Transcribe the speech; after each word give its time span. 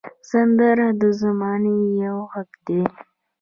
سندره 0.29 0.87
د 1.01 1.03
زمانې 1.21 1.77
یو 2.03 2.17
غږ 2.31 2.49
دی 2.67 2.81